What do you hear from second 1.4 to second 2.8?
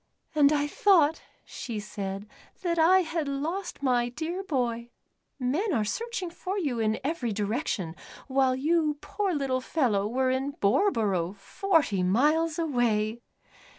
she said, "that